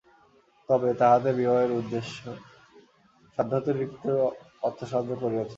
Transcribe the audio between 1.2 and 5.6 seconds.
বিবাহের উদ্দেশে সাধ্যাতিরিক্ত অর্থসাহায্য করিয়াছিলেন।